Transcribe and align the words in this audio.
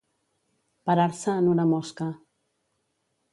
Parar-se 0.89 1.35
en 1.41 1.51
una 1.51 1.67
mosca. 1.73 2.09